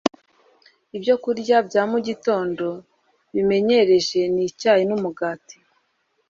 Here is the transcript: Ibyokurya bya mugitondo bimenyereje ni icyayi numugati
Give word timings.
Ibyokurya 0.97 1.57
bya 1.67 1.83
mugitondo 1.91 2.67
bimenyereje 3.33 4.19
ni 4.33 4.41
icyayi 4.49 4.83
numugati 4.89 5.57